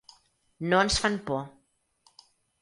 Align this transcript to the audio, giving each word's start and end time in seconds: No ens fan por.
No 0.71 0.79
ens 0.85 0.97
fan 1.03 1.19
por. 1.29 1.45